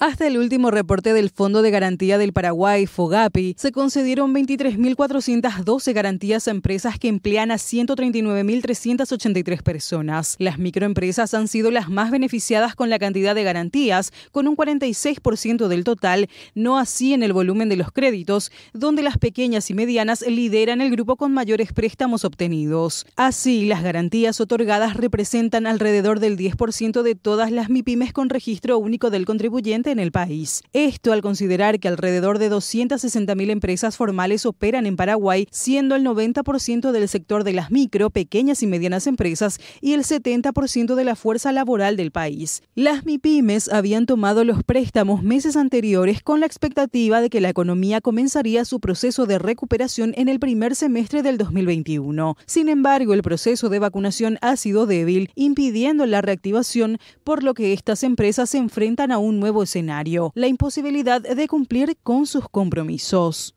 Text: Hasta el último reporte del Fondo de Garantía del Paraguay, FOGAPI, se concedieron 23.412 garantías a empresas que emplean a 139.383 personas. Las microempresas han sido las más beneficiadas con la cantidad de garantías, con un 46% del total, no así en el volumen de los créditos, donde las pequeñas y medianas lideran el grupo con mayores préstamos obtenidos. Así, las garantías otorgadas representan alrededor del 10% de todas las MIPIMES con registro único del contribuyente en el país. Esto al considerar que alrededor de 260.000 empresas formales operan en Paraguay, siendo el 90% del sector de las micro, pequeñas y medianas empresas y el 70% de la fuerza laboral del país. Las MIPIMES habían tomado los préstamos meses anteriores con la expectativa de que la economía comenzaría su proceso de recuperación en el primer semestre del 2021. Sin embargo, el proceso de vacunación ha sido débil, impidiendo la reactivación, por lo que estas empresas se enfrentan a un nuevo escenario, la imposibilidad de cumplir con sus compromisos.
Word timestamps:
Hasta 0.00 0.28
el 0.28 0.38
último 0.38 0.70
reporte 0.70 1.12
del 1.12 1.28
Fondo 1.28 1.60
de 1.60 1.72
Garantía 1.72 2.18
del 2.18 2.32
Paraguay, 2.32 2.86
FOGAPI, 2.86 3.56
se 3.58 3.72
concedieron 3.72 4.32
23.412 4.32 5.92
garantías 5.92 6.46
a 6.46 6.52
empresas 6.52 7.00
que 7.00 7.08
emplean 7.08 7.50
a 7.50 7.56
139.383 7.56 9.60
personas. 9.64 10.36
Las 10.38 10.60
microempresas 10.60 11.34
han 11.34 11.48
sido 11.48 11.72
las 11.72 11.88
más 11.88 12.12
beneficiadas 12.12 12.76
con 12.76 12.90
la 12.90 13.00
cantidad 13.00 13.34
de 13.34 13.42
garantías, 13.42 14.12
con 14.30 14.46
un 14.46 14.56
46% 14.56 15.66
del 15.66 15.82
total, 15.82 16.28
no 16.54 16.78
así 16.78 17.12
en 17.12 17.24
el 17.24 17.32
volumen 17.32 17.68
de 17.68 17.74
los 17.74 17.90
créditos, 17.90 18.52
donde 18.72 19.02
las 19.02 19.18
pequeñas 19.18 19.68
y 19.68 19.74
medianas 19.74 20.24
lideran 20.24 20.80
el 20.80 20.92
grupo 20.92 21.16
con 21.16 21.34
mayores 21.34 21.72
préstamos 21.72 22.24
obtenidos. 22.24 23.04
Así, 23.16 23.66
las 23.66 23.82
garantías 23.82 24.40
otorgadas 24.40 24.96
representan 24.96 25.66
alrededor 25.66 26.20
del 26.20 26.38
10% 26.38 27.02
de 27.02 27.16
todas 27.16 27.50
las 27.50 27.68
MIPIMES 27.68 28.12
con 28.12 28.28
registro 28.28 28.78
único 28.78 29.10
del 29.10 29.26
contribuyente 29.26 29.87
en 29.90 29.98
el 29.98 30.12
país. 30.12 30.62
Esto 30.72 31.12
al 31.12 31.22
considerar 31.22 31.80
que 31.80 31.88
alrededor 31.88 32.38
de 32.38 32.50
260.000 32.50 33.50
empresas 33.50 33.96
formales 33.96 34.46
operan 34.46 34.86
en 34.86 34.96
Paraguay, 34.96 35.46
siendo 35.50 35.94
el 35.94 36.04
90% 36.04 36.92
del 36.92 37.08
sector 37.08 37.44
de 37.44 37.52
las 37.52 37.70
micro, 37.70 38.10
pequeñas 38.10 38.62
y 38.62 38.66
medianas 38.66 39.06
empresas 39.06 39.58
y 39.80 39.92
el 39.92 40.04
70% 40.04 40.94
de 40.94 41.04
la 41.04 41.16
fuerza 41.16 41.52
laboral 41.52 41.96
del 41.96 42.10
país. 42.10 42.62
Las 42.74 43.04
MIPIMES 43.04 43.68
habían 43.70 44.06
tomado 44.06 44.44
los 44.44 44.62
préstamos 44.62 45.22
meses 45.22 45.56
anteriores 45.56 46.22
con 46.22 46.40
la 46.40 46.46
expectativa 46.46 47.20
de 47.20 47.30
que 47.30 47.40
la 47.40 47.48
economía 47.48 48.00
comenzaría 48.00 48.64
su 48.64 48.80
proceso 48.80 49.26
de 49.26 49.38
recuperación 49.38 50.12
en 50.16 50.28
el 50.28 50.38
primer 50.38 50.74
semestre 50.74 51.22
del 51.22 51.38
2021. 51.38 52.36
Sin 52.46 52.68
embargo, 52.68 53.14
el 53.14 53.22
proceso 53.22 53.68
de 53.68 53.78
vacunación 53.78 54.38
ha 54.40 54.56
sido 54.56 54.86
débil, 54.86 55.30
impidiendo 55.34 56.06
la 56.06 56.20
reactivación, 56.20 56.98
por 57.24 57.42
lo 57.42 57.54
que 57.54 57.72
estas 57.72 58.02
empresas 58.02 58.50
se 58.50 58.58
enfrentan 58.58 59.12
a 59.12 59.18
un 59.18 59.40
nuevo 59.40 59.66
escenario, 59.78 60.32
la 60.34 60.48
imposibilidad 60.48 61.20
de 61.20 61.48
cumplir 61.48 61.96
con 62.02 62.26
sus 62.26 62.48
compromisos. 62.48 63.54